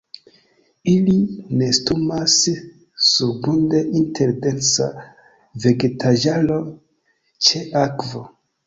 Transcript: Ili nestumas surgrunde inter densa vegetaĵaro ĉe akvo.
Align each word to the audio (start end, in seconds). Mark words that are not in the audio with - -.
Ili 0.93 1.17
nestumas 1.59 2.37
surgrunde 3.09 3.83
inter 4.01 4.35
densa 4.47 4.91
vegetaĵaro 5.69 6.63
ĉe 7.47 7.65
akvo. 7.89 8.29